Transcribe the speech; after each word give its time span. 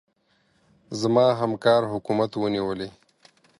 زما 0.99 1.25
همکار 1.41 1.81
حکومت 1.93 2.31
ونيولې. 2.37 2.89